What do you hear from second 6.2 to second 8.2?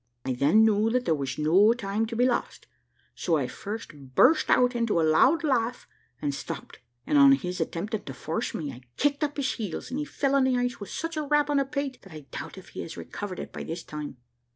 stopped; and on his attempting to